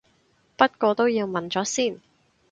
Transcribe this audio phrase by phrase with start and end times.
[0.57, 2.01] 不過都要問咗先